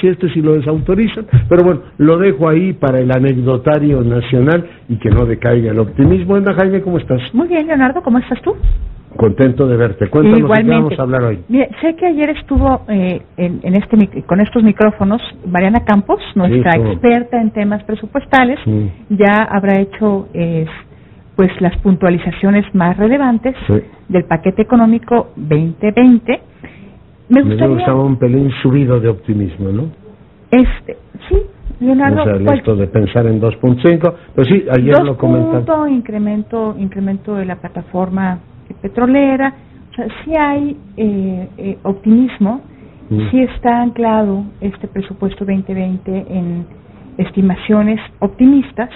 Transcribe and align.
si 0.00 0.08
este 0.08 0.30
sí 0.30 0.40
lo 0.40 0.54
desautorizan, 0.54 1.26
pero 1.48 1.62
bueno, 1.62 1.82
lo 1.98 2.16
dejo 2.16 2.48
ahí 2.48 2.72
para 2.72 3.00
el 3.00 3.10
anecdotario 3.10 4.02
nacional 4.02 4.66
y 4.88 4.96
que 4.96 5.10
no 5.10 5.26
decaiga 5.26 5.72
el 5.72 5.78
optimismo. 5.78 6.36
Anda, 6.36 6.54
Jaime, 6.54 6.80
¿cómo 6.80 6.98
estás? 6.98 7.20
Muy 7.34 7.48
bien, 7.48 7.66
Leonardo, 7.66 8.02
¿cómo 8.02 8.18
estás 8.18 8.40
tú? 8.42 8.54
Contento 9.16 9.68
de 9.68 9.76
verte. 9.76 10.08
Cuéntanos 10.08 10.40
Igualmente. 10.40 10.72
qué 10.72 10.82
vamos 10.82 10.98
a 10.98 11.02
hablar 11.02 11.22
hoy. 11.22 11.38
Mire, 11.48 11.68
sé 11.80 11.94
que 11.94 12.06
ayer 12.06 12.30
estuvo 12.30 12.82
eh, 12.88 13.20
en, 13.36 13.74
este 13.74 14.22
con 14.22 14.40
estos 14.40 14.62
micrófonos 14.62 15.22
Mariana 15.46 15.84
Campos, 15.84 16.20
nuestra 16.34 16.72
experta 16.72 17.40
en 17.40 17.50
temas 17.52 17.84
presupuestales, 17.84 18.58
ya 19.10 19.44
habrá 19.48 19.80
hecho 19.80 20.28
pues 21.36 21.50
las 21.60 21.76
puntualizaciones 21.78 22.64
más 22.74 22.96
relevantes 22.96 23.54
del 24.08 24.24
paquete 24.24 24.62
económico 24.62 25.30
2020 25.36 26.40
me 27.28 27.42
gustaría... 27.42 27.94
un 27.94 28.16
pelín 28.16 28.50
subido 28.62 29.00
de 29.00 29.08
optimismo, 29.08 29.70
¿no? 29.70 29.90
Este, 30.50 30.96
sí, 31.28 31.36
Leonardo. 31.80 32.22
O 32.22 32.24
sea, 32.24 32.54
esto 32.54 32.76
de 32.76 32.86
pensar 32.86 33.26
en 33.26 33.40
2.5, 33.40 34.14
pues 34.34 34.48
sí, 34.48 34.64
ayer 34.70 35.02
lo 35.02 35.16
comentaste. 35.16 35.90
incremento, 35.90 36.74
incremento 36.78 37.34
de 37.34 37.46
la 37.46 37.56
plataforma 37.56 38.38
petrolera, 38.80 39.54
o 39.90 39.94
sea, 39.94 40.06
sí 40.24 40.32
hay 40.36 40.76
eh, 40.96 41.48
eh, 41.56 41.78
optimismo, 41.82 42.60
mm. 43.10 43.30
sí 43.30 43.40
está 43.40 43.82
anclado 43.82 44.44
este 44.60 44.88
presupuesto 44.88 45.44
2020 45.44 46.26
en 46.28 46.66
estimaciones 47.18 48.00
optimistas 48.18 48.90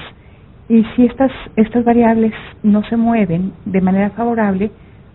y 0.68 0.84
si 0.94 1.06
estas, 1.06 1.30
estas 1.56 1.84
variables 1.84 2.32
no 2.62 2.82
se 2.84 2.96
mueven 2.96 3.52
de 3.64 3.80
manera 3.80 4.10
favorable, 4.10 4.70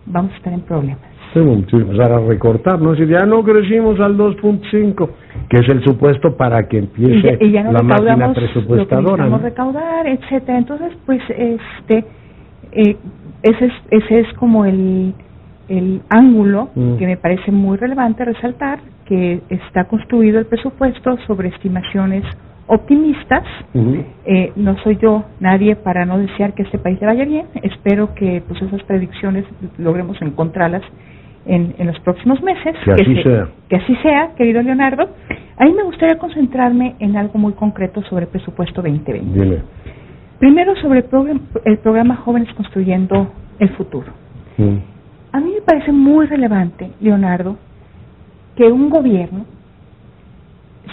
vamos 0.06 0.32
a 0.32 0.36
estar 0.36 0.52
en 0.52 0.60
problemas 0.62 1.13
empezar 1.40 2.12
a 2.12 2.18
recortar, 2.18 2.80
¿no? 2.80 2.94
Si 2.94 3.06
ya 3.06 3.26
no 3.26 3.42
crecimos 3.42 3.98
al 4.00 4.16
2.5, 4.16 5.08
que 5.48 5.58
es 5.58 5.68
el 5.68 5.82
supuesto 5.84 6.36
para 6.36 6.68
que 6.68 6.78
empiece 6.78 7.38
la 7.70 7.82
máquina 7.82 8.32
presupuestadora. 8.32 9.26
Lo 9.26 9.38
recaudar, 9.38 10.06
etcétera. 10.06 10.58
Entonces, 10.58 10.92
pues, 11.06 11.20
este, 11.28 12.04
eh, 12.72 12.96
ese, 13.42 13.66
es, 13.66 13.72
ese 13.90 14.20
es 14.20 14.32
como 14.34 14.64
el, 14.64 15.14
el 15.68 16.02
ángulo 16.08 16.70
mm. 16.74 16.96
que 16.96 17.06
me 17.06 17.16
parece 17.16 17.50
muy 17.50 17.76
relevante 17.76 18.24
resaltar, 18.24 18.80
que 19.06 19.40
está 19.50 19.84
construido 19.84 20.38
el 20.38 20.46
presupuesto 20.46 21.16
sobre 21.26 21.48
estimaciones 21.48 22.24
optimistas. 22.66 23.44
eh, 24.24 24.52
no 24.56 24.76
soy 24.82 24.96
yo 24.96 25.24
nadie 25.40 25.76
para 25.76 26.06
no 26.06 26.18
desear 26.18 26.54
que 26.54 26.62
este 26.62 26.78
país 26.78 27.00
le 27.00 27.06
vaya 27.06 27.24
bien. 27.24 27.46
Espero 27.62 28.14
que 28.14 28.42
pues 28.46 28.60
esas 28.62 28.82
predicciones 28.84 29.44
logremos 29.78 30.20
encontrarlas 30.22 30.82
en, 31.46 31.74
en 31.78 31.86
los 31.86 31.98
próximos 32.00 32.42
meses. 32.42 32.74
Que, 32.84 32.92
así 32.92 33.22
sea. 33.22 33.48
Que 33.68 33.76
así 33.76 33.96
sea, 33.96 34.34
querido 34.36 34.62
Leonardo. 34.62 35.08
Ahí 35.56 35.72
me 35.72 35.84
gustaría 35.84 36.18
concentrarme 36.18 36.96
en 36.98 37.16
algo 37.16 37.38
muy 37.38 37.52
concreto 37.52 38.02
sobre 38.02 38.24
el 38.24 38.30
presupuesto 38.30 38.82
2020. 38.82 39.40
Dile. 39.40 39.62
Primero 40.38 40.74
sobre 40.76 41.00
el, 41.00 41.04
programa, 41.04 41.40
el 41.64 41.78
programa 41.78 42.16
Jóvenes 42.16 42.52
Construyendo 42.54 43.32
el 43.58 43.70
Futuro. 43.70 44.12
Mm. 44.58 44.76
A 45.32 45.40
mí 45.40 45.52
me 45.54 45.62
parece 45.62 45.92
muy 45.92 46.26
relevante, 46.26 46.90
Leonardo, 47.00 47.56
que 48.56 48.64
un 48.64 48.90
gobierno 48.90 49.46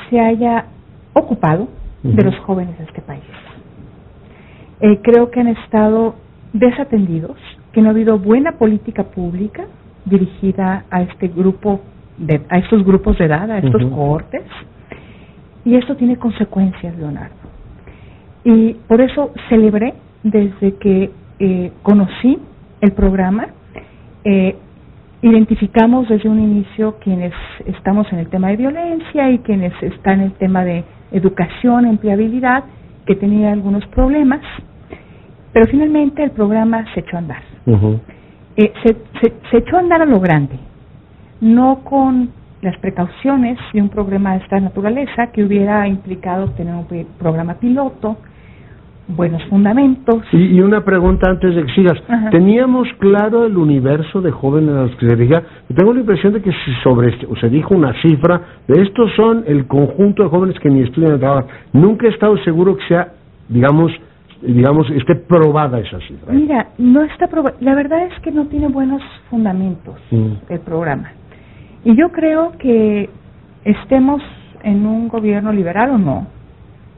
se 0.10 0.20
haya 0.20 0.66
ocupado 1.14 1.68
de 2.04 2.24
los 2.24 2.36
jóvenes 2.40 2.78
de 2.78 2.86
este 2.86 3.02
país. 3.02 3.24
Eh, 4.80 5.00
creo 5.04 5.30
que 5.30 5.42
han 5.42 5.50
estado 5.50 6.16
desatendidos, 6.54 7.38
que 7.72 7.82
no 7.82 7.90
ha 7.90 7.92
habido 7.92 8.18
buena 8.18 8.54
política 8.54 9.04
pública 9.04 9.66
dirigida 10.06 10.86
a 10.90 11.02
este 11.02 11.28
grupo 11.28 11.82
de, 12.18 12.42
a 12.50 12.58
estos 12.58 12.84
grupos 12.84 13.18
de 13.18 13.26
edad, 13.26 13.50
a 13.50 13.60
estos 13.60 13.84
cohortes, 13.86 14.44
y 15.66 15.76
esto 15.76 15.96
tiene 15.96 16.18
consecuencias, 16.18 16.96
Leonardo. 16.98 17.36
Y 18.44 18.74
por 18.88 19.02
eso 19.02 19.32
celebré 19.50 19.94
desde 20.24 20.76
que 20.78 21.12
eh, 21.40 21.72
conocí 21.84 22.40
el 22.82 22.92
programa, 22.94 23.48
eh, 24.23 24.56
identificamos 25.22 26.10
desde 26.10 26.30
un 26.30 26.40
inicio 26.40 26.98
quienes 27.00 27.34
estamos 27.66 28.11
en 28.11 28.20
el 28.20 28.28
tema 28.28 28.50
de 28.50 28.58
violencia 28.58 29.30
y 29.30 29.40
quienes 29.40 29.73
están 29.82 30.20
en 30.20 30.26
el 30.28 30.34
tema 30.34 30.64
de 30.64 30.84
educación, 31.11 31.86
empleabilidad, 31.86 32.64
que 33.06 33.16
tenía 33.16 33.52
algunos 33.52 33.86
problemas, 33.88 34.42
pero 35.54 35.67
finalmente 35.67 36.23
el 36.23 36.32
programa 36.32 36.86
se 36.94 37.02
echó 37.02 37.17
a 37.17 37.20
andar. 37.20 37.44
Eh, 38.58 38.73
se, 38.84 38.95
se, 39.50 39.58
echó 39.58 39.78
a 39.78 39.80
andar 39.80 40.02
a 40.02 40.06
lo 40.06 40.20
grande, 40.20 40.60
no 41.39 41.82
con 41.84 42.30
las 42.62 42.78
precauciones 42.78 43.58
de 43.73 43.82
un 43.82 43.89
programa 43.89 44.34
de 44.34 44.39
esta 44.39 44.60
naturaleza 44.60 45.32
que 45.34 45.44
hubiera 45.44 45.88
implicado 45.88 46.50
tener 46.52 46.76
un 46.76 46.86
programa 47.17 47.56
piloto, 47.56 48.17
buenos 49.08 49.44
fundamentos. 49.45 50.23
Y, 50.32 50.60
una 50.61 50.84
pregunta 50.84 51.30
antes 51.30 51.56
de 51.56 51.66
que 51.66 51.73
sigas. 51.73 51.98
¿Teníamos 52.32 52.88
claro 53.00 53.45
el 53.45 53.58
universo 53.58 54.22
de 54.22 54.32
jóvenes 54.32 54.76
a 54.76 54.82
los 54.84 54.95
que 54.95 55.08
se 55.08 55.16
dirigía? 55.16 55.44
Tengo 55.76 55.94
la 55.94 56.02
impresión 56.02 56.34
de 56.34 56.42
que 56.42 56.52
si 56.52 56.73
sobre, 56.84 57.17
se 57.40 57.50
dijo 57.50 57.76
una 57.76 57.94
cifra, 58.02 58.42
de 58.67 58.82
estos 58.82 59.11
son 59.16 59.44
el 59.48 59.66
conjunto 59.67 60.23
de 60.23 60.30
jóvenes 60.30 60.60
que 60.60 60.70
ni 60.70 60.82
estudian 60.82 61.14
ni 61.14 61.20
trabajan. 61.20 61.50
Nunca 61.73 62.08
he 62.08 62.10
estado 62.10 62.38
seguro 62.44 62.76
que 62.76 62.88
sea, 62.88 63.14
digamos, 63.50 63.92
digamos, 64.42 64.90
esté 64.92 65.16
probada 65.16 65.80
esa 65.80 66.00
cifra. 66.00 66.34
Mira, 66.34 66.68
no 66.78 67.04
está 67.04 67.28
probada. 67.28 67.56
La 67.60 67.76
verdad 67.76 68.06
es 68.06 68.20
que 68.22 68.32
no 68.32 68.48
tiene 68.48 68.68
buenos 68.68 69.02
fundamentos 69.30 69.96
mm. 70.10 70.32
el 70.50 70.60
programa. 70.60 71.12
Y 71.84 71.96
yo 71.96 72.12
creo 72.12 72.52
que 72.58 73.10
estemos 73.64 74.22
en 74.64 74.86
un 74.86 75.08
gobierno 75.08 75.52
liberal 75.52 75.92
o 75.92 75.98
no, 75.98 76.28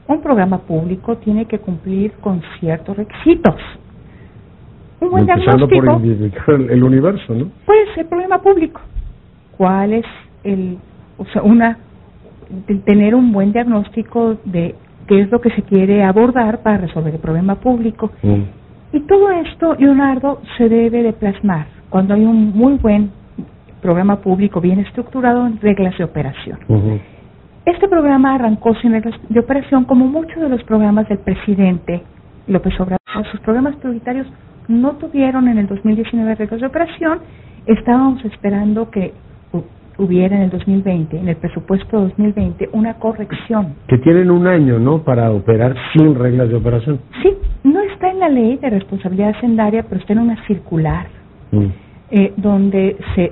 un 0.08 0.22
programa 0.22 0.60
público 0.60 1.18
tiene 1.18 1.46
que 1.46 1.60
cumplir 1.60 2.12
con 2.14 2.42
ciertos 2.60 2.98
requisitos. 2.98 3.56
Un 5.00 5.12
buen 5.12 5.30
Empezando 5.30 5.68
por 5.68 5.86
el, 6.72 6.84
universo, 6.84 7.34
¿no? 7.34 7.50
Pues 7.66 7.88
el 7.98 8.06
programa 8.06 8.42
público. 8.42 8.82
¿Cuál 9.58 9.94
es 9.94 10.06
el, 10.44 10.78
o 11.18 11.26
sea, 11.26 11.42
una, 11.42 11.78
tener 12.86 13.16
un 13.16 13.32
buen 13.32 13.52
diagnóstico 13.52 14.38
de 14.46 14.76
qué 15.08 15.22
es 15.22 15.32
lo 15.32 15.42
que 15.42 15.50
se 15.52 15.64
quiere 15.64 16.04
abordar 16.04 16.62
para 16.62 16.78
resolver 16.78 17.14
el 17.14 17.20
problema 17.20 17.56
público. 17.56 18.12
Mm. 18.22 18.44
Y 18.94 19.00
todo 19.02 19.32
esto, 19.32 19.76
Leonardo, 19.76 20.42
se 20.58 20.70
debe 20.70 21.04
de 21.04 21.14
plasmar 21.14 21.68
cuando 21.90 22.14
hay 22.14 22.26
un 22.26 22.56
muy 22.56 22.76
buen 22.76 23.12
programa 23.82 24.18
público 24.18 24.62
bien 24.62 24.80
estructurado 24.80 25.46
en 25.46 25.60
reglas 25.60 25.98
de 25.98 26.04
operación. 26.04 26.60
Este 27.66 27.88
programa 27.88 28.36
arrancó 28.36 28.76
sin 28.76 28.92
reglas 28.92 29.16
de 29.30 29.40
operación 29.40 29.86
como 29.86 30.06
muchos 30.06 30.42
de 30.42 30.50
los 30.50 30.64
programas 30.64 31.08
del 31.10 31.20
presidente 31.20 32.02
López 32.48 32.74
Obrador. 32.80 33.00
Sus 33.32 33.40
programas 33.42 33.76
prioritarios 33.78 34.28
no 34.68 34.94
tuvieron 34.94 35.48
en 35.48 35.58
el 35.58 35.68
2019 35.68 36.36
reglas 36.36 36.62
de 36.62 36.68
operación. 36.68 37.20
Estábamos 37.66 38.24
esperando 38.26 38.90
que 38.90 39.14
hubiera 39.98 40.36
en 40.36 40.44
el 40.44 40.50
2020, 40.50 41.18
en 41.18 41.28
el 41.28 41.36
presupuesto 41.36 42.02
2020, 42.02 42.70
una 42.74 42.96
corrección. 42.96 43.76
Que 43.88 43.98
tienen 44.00 44.32
un 44.32 44.48
año, 44.48 44.80
¿no?, 44.80 45.04
para 45.04 45.32
operar 45.32 45.76
sin 45.94 46.16
reglas 46.16 46.50
de 46.50 46.56
operación. 46.56 47.00
Sí, 47.22 47.34
no 47.64 47.82
está 47.82 48.10
en 48.10 48.20
la 48.20 48.30
ley 48.30 48.58
de 48.58 48.70
responsabilidad 48.70 49.36
hacendaria, 49.38 49.84
pero 49.84 50.02
está 50.02 50.14
en 50.14 50.20
una 50.20 50.46
circular, 50.48 51.08
mm. 51.52 51.66
eh, 52.12 52.34
donde 52.38 52.98
se, 53.16 53.32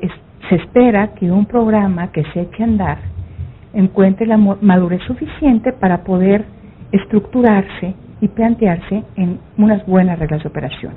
se 0.49 0.55
espera 0.55 1.13
que 1.15 1.31
un 1.31 1.45
programa 1.45 2.11
que 2.11 2.23
se 2.33 2.41
eche 2.41 2.63
a 2.63 2.65
andar 2.65 2.97
encuentre 3.73 4.25
la 4.25 4.37
madurez 4.37 5.01
suficiente 5.03 5.71
para 5.71 6.03
poder 6.03 6.45
estructurarse 6.91 7.95
y 8.19 8.27
plantearse 8.27 9.03
en 9.15 9.39
unas 9.57 9.85
buenas 9.85 10.19
reglas 10.19 10.43
de 10.43 10.49
operación. 10.49 10.93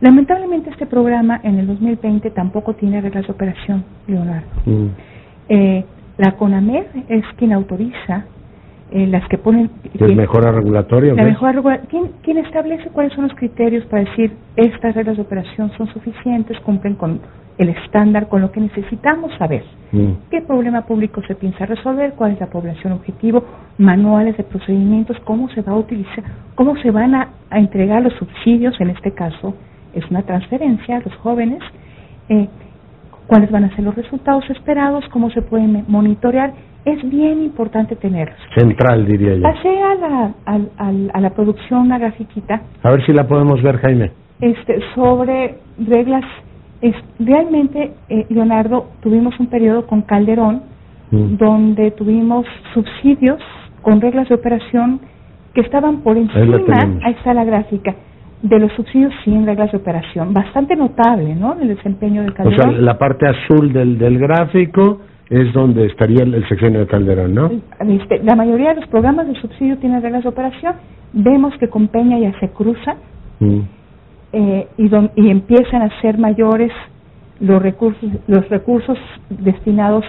Lamentablemente 0.00 0.70
este 0.70 0.86
programa 0.86 1.40
en 1.42 1.58
el 1.58 1.66
2020 1.66 2.30
tampoco 2.30 2.74
tiene 2.74 3.00
reglas 3.00 3.26
de 3.26 3.32
operación, 3.32 3.84
Leonardo. 4.06 4.46
Mm. 4.66 4.86
Eh, 5.48 5.84
la 6.18 6.32
CONAMED 6.32 6.84
es 7.08 7.24
quien 7.36 7.52
autoriza 7.52 8.24
eh, 8.90 9.06
las 9.06 9.26
que 9.28 9.38
ponen... 9.38 9.70
¿Es 9.94 10.14
mejora 10.14 10.52
regulatoria? 10.52 11.14
La 11.14 11.24
mejora 11.24 11.80
¿quién, 11.88 12.12
¿Quién 12.22 12.38
establece 12.38 12.88
cuáles 12.90 13.12
son 13.14 13.24
los 13.24 13.34
criterios 13.36 13.84
para 13.86 14.04
decir 14.04 14.32
estas 14.56 14.94
reglas 14.94 15.16
de 15.16 15.22
operación 15.22 15.72
son 15.76 15.88
suficientes, 15.88 16.58
cumplen 16.60 16.94
con 16.94 17.20
el 17.58 17.70
estándar, 17.70 18.28
con 18.28 18.42
lo 18.42 18.52
que 18.52 18.60
necesitamos 18.60 19.32
saber? 19.38 19.64
Mm. 19.92 20.12
¿Qué 20.30 20.42
problema 20.42 20.82
público 20.82 21.22
se 21.26 21.34
piensa 21.34 21.64
resolver? 21.64 22.12
¿Cuál 22.12 22.32
es 22.32 22.40
la 22.40 22.46
población 22.46 22.92
objetivo? 22.92 23.44
Manuales 23.78 24.36
de 24.36 24.44
procedimientos, 24.44 25.16
cómo 25.24 25.48
se 25.50 25.62
va 25.62 25.72
a 25.72 25.76
utilizar, 25.76 26.22
cómo 26.54 26.76
se 26.76 26.90
van 26.90 27.14
a 27.14 27.28
entregar 27.50 28.02
los 28.02 28.12
subsidios, 28.14 28.78
en 28.80 28.90
este 28.90 29.12
caso, 29.12 29.54
es 29.96 30.10
una 30.10 30.22
transferencia 30.22 30.98
a 30.98 31.00
los 31.00 31.14
jóvenes, 31.16 31.60
eh, 32.28 32.48
cuáles 33.26 33.50
van 33.50 33.64
a 33.64 33.74
ser 33.74 33.84
los 33.84 33.94
resultados 33.94 34.48
esperados, 34.50 35.04
cómo 35.10 35.30
se 35.30 35.42
pueden 35.42 35.84
monitorear, 35.88 36.52
es 36.84 37.02
bien 37.10 37.42
importante 37.42 37.96
tenerlos. 37.96 38.38
Central, 38.56 39.06
diría 39.06 39.34
yo. 39.34 39.42
Pasé 39.42 39.82
a 39.82 39.94
la, 39.96 40.34
a, 41.12 41.20
la 41.20 41.30
producción 41.30 41.80
una 41.80 41.98
grafiquita. 41.98 42.62
A 42.82 42.90
ver 42.90 43.04
si 43.04 43.12
la 43.12 43.26
podemos 43.26 43.60
ver, 43.62 43.78
Jaime. 43.78 44.12
Este, 44.40 44.80
sobre 44.94 45.56
reglas, 45.78 46.24
es, 46.80 46.94
realmente, 47.18 47.92
eh, 48.08 48.26
Leonardo, 48.28 48.90
tuvimos 49.02 49.38
un 49.40 49.48
periodo 49.48 49.86
con 49.86 50.02
Calderón 50.02 50.62
mm. 51.10 51.36
donde 51.36 51.90
tuvimos 51.90 52.46
subsidios 52.72 53.40
con 53.82 54.00
reglas 54.00 54.28
de 54.28 54.34
operación 54.36 55.00
que 55.54 55.62
estaban 55.62 56.02
por 56.02 56.18
encima, 56.18 56.58
ahí 57.02 57.14
está 57.14 57.32
la 57.32 57.44
gráfica, 57.44 57.94
de 58.42 58.58
los 58.58 58.72
subsidios 58.72 59.12
sin 59.24 59.46
reglas 59.46 59.72
de 59.72 59.78
operación. 59.78 60.32
Bastante 60.34 60.76
notable, 60.76 61.34
¿no?, 61.34 61.56
el 61.60 61.68
desempeño 61.68 62.22
del 62.22 62.34
Calderón. 62.34 62.68
O 62.68 62.72
sea, 62.72 62.80
la 62.80 62.98
parte 62.98 63.26
azul 63.26 63.72
del, 63.72 63.98
del 63.98 64.18
gráfico 64.18 65.00
es 65.28 65.52
donde 65.52 65.86
estaría 65.86 66.22
el, 66.22 66.46
sexenio 66.48 66.80
de 66.80 66.86
Calderón, 66.86 67.34
¿no? 67.34 67.50
Este, 67.80 68.22
la 68.22 68.36
mayoría 68.36 68.70
de 68.70 68.80
los 68.80 68.88
programas 68.88 69.26
de 69.26 69.34
subsidio 69.40 69.76
tienen 69.78 70.02
reglas 70.02 70.22
de 70.22 70.28
operación. 70.28 70.74
Vemos 71.12 71.54
que 71.58 71.68
con 71.68 71.88
Peña 71.88 72.18
ya 72.18 72.38
se 72.38 72.50
cruzan 72.50 72.96
mm. 73.40 73.60
eh, 74.32 74.68
y, 74.76 74.90
y 75.16 75.30
empiezan 75.30 75.82
a 75.82 76.00
ser 76.00 76.18
mayores 76.18 76.70
los 77.40 77.60
recursos, 77.60 78.08
los 78.28 78.48
recursos 78.48 78.98
destinados, 79.28 80.04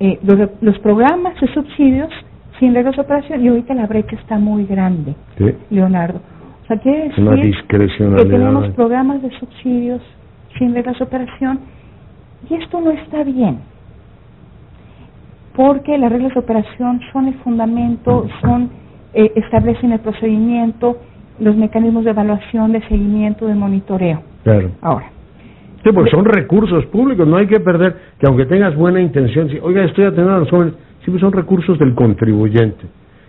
eh, 0.00 0.18
los, 0.22 0.50
los 0.60 0.78
programas 0.80 1.40
de 1.40 1.48
subsidios 1.54 2.10
sin 2.58 2.74
reglas 2.74 2.96
de 2.96 3.02
operación 3.02 3.44
y 3.44 3.48
ahorita 3.48 3.74
la 3.74 3.86
brecha 3.86 4.16
está 4.16 4.38
muy 4.38 4.64
grande, 4.66 5.14
Leonardo. 5.70 6.20
O 6.64 6.66
sea, 6.66 6.78
quiere 6.78 7.10
decir 7.10 7.54
que 7.68 8.24
tenemos 8.24 8.70
programas 8.70 9.20
de 9.20 9.30
subsidios 9.38 10.00
sin 10.58 10.74
reglas 10.74 10.98
de 10.98 11.04
operación 11.04 11.60
y 12.48 12.54
esto 12.54 12.80
no 12.80 12.90
está 12.90 13.22
bien, 13.22 13.58
porque 15.54 15.98
las 15.98 16.10
reglas 16.10 16.32
de 16.32 16.40
operación 16.40 17.00
son 17.12 17.28
el 17.28 17.34
fundamento, 17.34 18.26
son 18.40 18.70
eh, 19.12 19.30
establecen 19.36 19.92
el 19.92 20.00
procedimiento, 20.00 20.96
los 21.38 21.54
mecanismos 21.54 22.04
de 22.04 22.10
evaluación, 22.10 22.72
de 22.72 22.80
seguimiento, 22.88 23.46
de 23.46 23.54
monitoreo. 23.54 24.22
Claro. 24.42 24.70
Ahora. 24.80 25.10
Sí, 25.82 25.90
porque 25.92 26.10
son 26.10 26.24
recursos 26.24 26.86
públicos, 26.86 27.28
no 27.28 27.36
hay 27.36 27.46
que 27.46 27.60
perder 27.60 27.94
que 28.18 28.26
aunque 28.26 28.46
tengas 28.46 28.74
buena 28.74 29.02
intención, 29.02 29.50
si, 29.50 29.58
oiga, 29.58 29.84
estoy 29.84 30.04
atendiendo 30.04 30.36
a 30.36 30.38
los 30.40 30.50
jóvenes, 30.50 30.74
siempre 31.02 31.20
son 31.20 31.32
recursos 31.32 31.78
del 31.78 31.94
contribuyente 31.94 32.86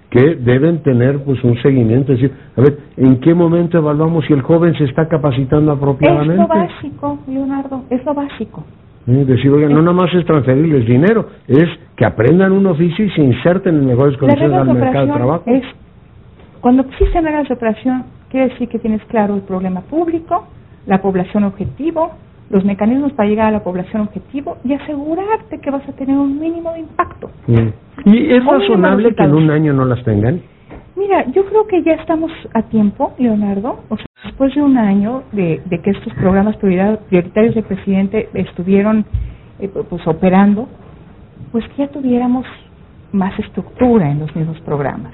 que 0.09 0.35
deben 0.35 0.81
tener 0.83 1.23
pues 1.23 1.43
un 1.43 1.61
seguimiento, 1.61 2.13
es 2.13 2.21
decir, 2.21 2.37
a 2.55 2.61
ver, 2.61 2.77
¿en 2.97 3.19
qué 3.19 3.33
momento 3.33 3.77
evaluamos 3.77 4.25
si 4.25 4.33
el 4.33 4.41
joven 4.41 4.73
se 4.77 4.85
está 4.85 5.07
capacitando 5.07 5.71
apropiadamente? 5.71 6.33
Es 6.33 6.39
lo 6.39 6.47
básico, 6.47 7.19
Leonardo, 7.27 7.83
es 7.89 8.05
lo 8.05 8.13
básico. 8.13 8.63
Es 9.07 9.27
decir, 9.27 9.51
oiga, 9.51 9.69
no 9.69 9.81
nada 9.81 9.93
más 9.93 10.13
es 10.15 10.25
transferirles 10.25 10.87
dinero, 10.87 11.27
es 11.47 11.69
que 11.95 12.05
aprendan 12.05 12.51
un 12.51 12.65
oficio 12.65 13.05
y 13.05 13.09
se 13.11 13.21
inserten 13.21 13.75
en 13.75 13.85
mejores 13.85 14.17
condiciones 14.17 14.57
al 14.57 14.73
mercado 14.73 15.05
de 15.05 15.13
trabajo. 15.13 15.43
Es, 15.45 15.63
cuando 16.59 16.83
existen 16.83 17.23
reglas 17.23 17.47
de 17.47 17.53
operación, 17.53 18.03
quiere 18.29 18.49
decir 18.49 18.67
que 18.67 18.79
tienes 18.79 19.03
claro 19.05 19.35
el 19.35 19.41
problema 19.41 19.81
público, 19.81 20.47
la 20.87 21.01
población 21.01 21.43
objetivo, 21.43 22.11
los 22.49 22.63
mecanismos 22.63 23.13
para 23.13 23.29
llegar 23.29 23.47
a 23.47 23.51
la 23.51 23.63
población 23.63 24.03
objetivo 24.03 24.57
y 24.63 24.73
asegurarte 24.73 25.59
que 25.59 25.71
vas 25.71 25.87
a 25.87 25.93
tener 25.93 26.15
un 26.17 26.39
mínimo 26.39 26.71
de 26.73 26.79
impacto. 26.79 27.31
¿Y 28.05 28.33
es 28.33 28.45
razonable 28.45 29.15
que 29.15 29.23
en 29.23 29.33
un 29.33 29.49
año 29.49 29.73
no 29.73 29.85
las 29.85 30.03
tengan? 30.03 30.41
Mira, 30.95 31.25
yo 31.31 31.45
creo 31.45 31.67
que 31.67 31.83
ya 31.83 31.93
estamos 31.93 32.31
a 32.53 32.61
tiempo, 32.63 33.13
Leonardo. 33.17 33.79
O 33.89 33.97
sea, 33.97 34.05
después 34.23 34.55
de 34.55 34.61
un 34.61 34.77
año 34.77 35.23
de, 35.33 35.61
que 35.83 35.89
estos 35.89 36.13
programas 36.13 36.55
prioritarios 36.57 37.55
del 37.55 37.63
presidente 37.63 38.29
estuvieron 38.33 39.05
eh, 39.59 39.67
pues 39.67 40.07
operando, 40.07 40.67
pues 41.51 41.65
que 41.69 41.83
ya 41.83 41.87
tuviéramos 41.89 42.45
más 43.11 43.37
estructura 43.39 44.09
en 44.09 44.19
los 44.19 44.35
mismos 44.35 44.59
programas, 44.61 45.11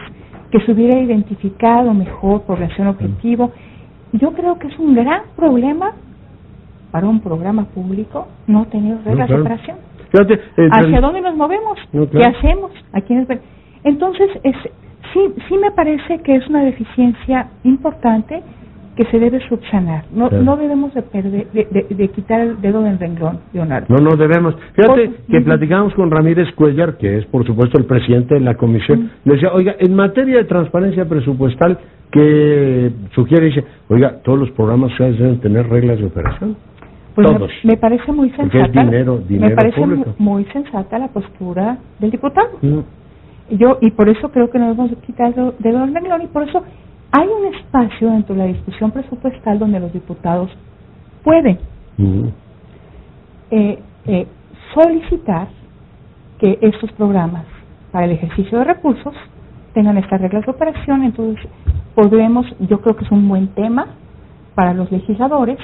que 0.51 0.59
se 0.61 0.71
hubiera 0.71 0.99
identificado 0.99 1.93
mejor 1.93 2.43
población 2.43 2.87
objetivo. 2.87 3.51
Yo 4.13 4.33
creo 4.33 4.59
que 4.59 4.67
es 4.67 4.77
un 4.77 4.95
gran 4.95 5.23
problema 5.35 5.93
para 6.91 7.07
un 7.07 7.21
programa 7.21 7.65
público 7.65 8.27
no 8.47 8.65
tener 8.65 9.03
reglas 9.03 9.29
de 9.29 9.39
operación. 9.39 9.77
Eh, 10.13 10.69
¿Hacia 10.71 11.01
dónde 11.01 11.21
nos 11.21 11.35
movemos? 11.35 11.79
¿Qué 11.91 12.23
hacemos? 12.23 12.71
¿A 12.93 13.01
quiénes 13.01 13.27
Entonces, 13.83 14.29
es, 14.43 14.55
sí, 15.13 15.19
sí 15.47 15.57
me 15.57 15.71
parece 15.71 16.19
que 16.19 16.35
es 16.35 16.47
una 16.47 16.63
deficiencia 16.63 17.47
importante 17.63 18.43
que 18.95 19.05
se 19.05 19.19
debe 19.19 19.39
subsanar. 19.47 20.03
No, 20.13 20.29
no 20.29 20.57
debemos 20.57 20.93
de, 20.93 21.01
perder, 21.01 21.47
de, 21.51 22.07
quitar 22.09 22.41
el 22.41 22.59
dedo 22.59 22.81
del 22.81 22.99
renglón, 22.99 23.39
Leonardo. 23.53 23.87
No, 23.87 24.03
no 24.03 24.17
debemos. 24.17 24.55
Fíjate 24.73 25.11
que 25.29 25.41
platicamos 25.41 25.93
con 25.93 26.11
Ramírez 26.11 26.53
Cuellar, 26.55 26.97
que 26.97 27.19
es 27.19 27.25
por 27.27 27.45
supuesto 27.45 27.77
el 27.77 27.85
presidente 27.85 28.35
de 28.35 28.41
la 28.41 28.55
comisión, 28.55 29.11
le 29.23 29.35
decía, 29.35 29.53
oiga, 29.53 29.75
en 29.79 29.95
materia 29.95 30.37
de 30.37 30.43
transparencia 30.43 31.05
presupuestal, 31.05 31.79
que 32.11 32.91
sugiere, 33.15 33.45
dice, 33.45 33.63
oiga, 33.87 34.17
todos 34.23 34.37
los 34.37 34.51
programas 34.51 34.91
deben 34.99 35.39
tener 35.39 35.69
reglas 35.69 35.97
de 35.97 36.05
operación. 36.05 36.57
Pues 37.15 37.27
Me, 37.63 37.75
parece 37.77 38.11
muy 38.11 38.29
sensata. 38.31 38.83
me 38.83 39.49
parece 39.51 39.81
muy 40.17 40.45
sensata 40.45 40.97
la 40.97 41.09
postura 41.09 41.77
del 41.99 42.11
diputado. 42.11 42.57
Mm. 42.61 42.79
Yo 43.57 43.77
y 43.81 43.91
por 43.91 44.07
eso 44.07 44.29
creo 44.31 44.49
que 44.49 44.57
nos 44.59 44.77
hemos 44.77 44.91
quitado 45.05 45.53
de 45.59 45.71
los 45.73 45.89
y 45.89 46.27
por 46.27 46.47
eso 46.47 46.63
hay 47.11 47.27
un 47.27 47.53
espacio 47.53 48.09
dentro 48.09 48.33
de 48.35 48.41
la 48.41 48.47
discusión 48.47 48.91
presupuestal 48.91 49.59
donde 49.59 49.79
los 49.81 49.91
diputados 49.91 50.49
pueden 51.23 51.59
mm. 51.97 52.27
eh, 53.51 53.79
eh, 54.05 54.27
solicitar 54.73 55.49
que 56.39 56.57
estos 56.61 56.91
programas 56.93 57.45
para 57.91 58.05
el 58.05 58.11
ejercicio 58.11 58.59
de 58.59 58.63
recursos 58.63 59.13
tengan 59.73 59.97
estas 59.97 60.21
reglas 60.21 60.45
de 60.45 60.51
operación. 60.51 61.03
Entonces 61.03 61.45
podremos, 61.93 62.45
yo 62.59 62.79
creo 62.79 62.95
que 62.95 63.03
es 63.03 63.11
un 63.11 63.27
buen 63.27 63.47
tema 63.49 63.87
para 64.55 64.73
los 64.73 64.91
legisladores 64.91 65.57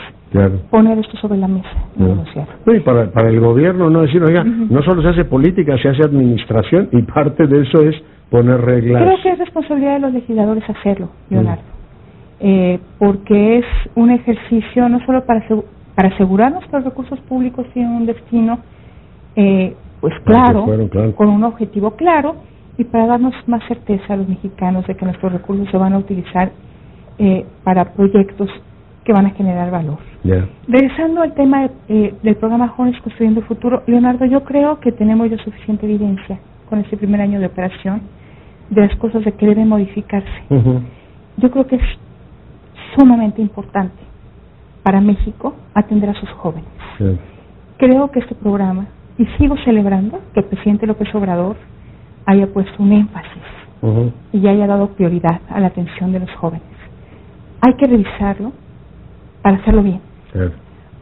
poner 0.70 0.98
esto 1.00 1.18
sobre 1.18 1.38
la 1.38 1.48
mesa. 1.48 1.70
Y 1.98 2.04
negociar. 2.04 2.48
y 2.68 2.80
para, 2.80 3.12
para 3.12 3.30
el 3.30 3.40
gobierno 3.40 3.90
no 3.90 4.02
decir, 4.02 4.24
oiga, 4.24 4.44
no 4.44 4.82
solo 4.84 5.02
se 5.02 5.10
hace 5.10 5.26
política, 5.26 5.78
se 5.82 5.90
hace 5.90 6.04
administración 6.04 6.90
y 6.92 7.02
parte 7.04 7.48
de 7.48 7.62
eso 7.62 7.82
es 7.82 7.96
poner 8.30 8.62
reglas. 8.62 9.04
Creo 9.04 9.22
que 9.24 9.30
es 9.30 9.40
responsabilidad 9.40 9.94
de 9.94 10.00
los 10.00 10.14
legisladores 10.14 10.64
hacerlo, 10.70 11.10
Leonardo, 11.30 11.64
eh, 12.40 12.80
porque 13.00 13.60
es 13.60 13.66
un 13.96 14.12
ejercicio 14.12 14.90
no 14.90 15.06
solo 15.06 15.26
para, 15.26 15.44
para 15.96 16.10
asegurarnos 16.10 16.64
que 16.66 16.72
los 16.72 16.86
recursos 16.86 17.20
públicos 17.22 17.66
tienen 17.74 17.92
un 17.92 18.06
destino, 18.06 18.60
eh, 19.36 19.76
pues 20.02 20.14
claro, 20.26 20.66
con 21.16 21.30
un 21.30 21.44
objetivo 21.44 21.92
claro, 21.92 22.36
y 22.78 22.84
para 22.84 23.08
darnos 23.08 23.34
más 23.48 23.64
certeza 23.68 24.14
a 24.14 24.18
los 24.18 24.28
mexicanos 24.28 24.86
de 24.86 24.96
que 24.96 25.06
nuestros 25.06 25.34
recursos 25.34 25.68
se 25.72 25.78
van 25.78 25.94
a 25.94 25.98
utilizar 25.98 26.52
eh, 27.18 27.46
para 27.64 27.94
proyectos 27.94 28.50
que 29.08 29.14
van 29.14 29.26
a 29.26 29.30
generar 29.30 29.72
valor. 29.72 30.00
Regresando 30.68 31.22
al 31.22 31.34
tema 31.34 31.70
eh, 31.88 32.14
del 32.22 32.36
programa 32.36 32.68
Jóvenes 32.68 33.00
Construyendo 33.02 33.40
el 33.40 33.46
Futuro, 33.46 33.82
Leonardo, 33.88 34.26
yo 34.26 34.44
creo 34.44 34.82
que 34.82 34.92
tenemos 34.92 35.30
ya 35.30 35.38
suficiente 35.38 35.86
evidencia 35.86 36.38
con 36.70 36.80
este 36.80 36.98
primer 36.98 37.22
año 37.22 37.40
de 37.40 37.46
operación 37.46 38.02
de 38.70 38.82
las 38.82 38.94
cosas 38.98 39.24
de 39.24 39.32
que 39.32 39.46
deben 39.46 39.70
modificarse. 39.70 40.44
Yo 41.38 41.50
creo 41.52 41.66
que 41.68 41.78
es 41.78 41.84
sumamente 42.98 43.42
importante 43.42 43.96
para 44.84 45.00
México 45.00 45.56
atender 45.74 46.10
a 46.10 46.14
sus 46.16 46.30
jóvenes. 46.32 46.68
Creo 47.78 48.12
que 48.12 48.20
este 48.20 48.36
programa, 48.36 48.88
y 49.18 49.26
sigo 49.38 49.56
celebrando 49.64 50.20
que 50.34 50.42
el 50.42 50.48
presidente 50.48 50.86
López 50.86 51.16
Obrador 51.16 51.56
haya 52.26 52.48
puesto 52.48 52.84
un 52.84 52.92
énfasis 52.92 53.44
y 54.34 54.46
haya 54.50 54.68
dado 54.68 54.90
prioridad 54.90 55.40
a 55.50 55.62
la 55.62 55.68
atención 55.68 56.12
de 56.12 56.20
los 56.20 56.32
jóvenes. 56.36 56.68
Hay 57.62 57.76
que 57.76 57.88
revisarlo, 57.88 58.52
para 59.48 59.60
hacerlo 59.60 59.84
bien. 59.84 60.02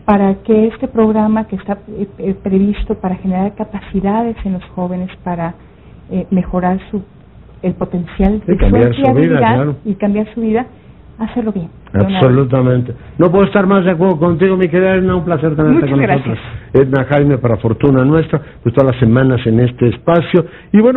Para 0.06 0.36
que 0.44 0.68
este 0.68 0.88
programa 0.88 1.48
que 1.48 1.56
está 1.56 1.80
eh, 1.88 2.08
eh, 2.20 2.36
previsto 2.44 2.94
para 2.94 3.16
generar 3.16 3.56
capacidades 3.56 4.38
en 4.46 4.54
los 4.54 4.64
jóvenes 4.76 5.10
para 5.24 5.56
eh, 6.12 6.28
mejorar 6.30 6.80
su 6.92 7.02
el 7.64 7.74
potencial 7.74 8.44
de 8.46 8.58
cambiar 8.58 8.94
su 8.94 9.14
vida, 9.14 9.76
y 9.84 9.96
cambiar 9.96 10.32
su 10.36 10.42
vida, 10.42 10.68
hacerlo 11.18 11.52
bien. 11.52 11.70
Absolutamente. 11.92 12.94
No 13.18 13.32
puedo 13.32 13.46
estar 13.46 13.66
más 13.66 13.84
de 13.84 13.92
acuerdo 13.92 14.20
contigo, 14.20 14.56
mi 14.56 14.68
querida 14.68 14.94
Edna, 14.94 15.16
un 15.16 15.26
placer 15.26 15.56
tenerte 15.56 15.90
con 15.90 16.00
nosotros. 16.00 16.38
Edna 16.74 17.06
Jaime, 17.06 17.40
para 17.40 17.58
fortuna 17.58 18.06
nuestra, 18.06 18.40
pues 18.62 18.76
todas 18.76 18.92
las 18.92 19.00
semanas 19.00 19.42
en 19.48 19.62
este 19.62 19.88
espacio. 19.88 20.46
Y 20.72 20.80
bueno, 20.82 20.94